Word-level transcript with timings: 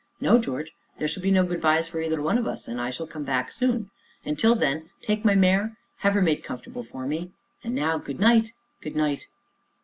"No, 0.19 0.39
George, 0.39 0.71
there 0.97 1.07
shall 1.07 1.21
be 1.21 1.29
no 1.29 1.45
'good 1.45 1.61
bys' 1.61 1.87
for 1.87 2.01
either 2.01 2.23
one 2.23 2.39
of 2.39 2.47
us, 2.47 2.67
and 2.67 2.81
I 2.81 2.89
shall 2.89 3.05
come 3.05 3.23
back 3.23 3.51
soon. 3.51 3.91
Until 4.25 4.55
then, 4.55 4.89
take 5.03 5.23
my 5.23 5.35
mare 5.35 5.77
have 5.97 6.15
her 6.15 6.23
made 6.23 6.43
comfortable 6.43 6.81
for 6.81 7.05
me, 7.05 7.33
and 7.63 7.75
now 7.75 7.99
good 7.99 8.19
night 8.19 8.51
good 8.81 8.95
night!" 8.95 9.27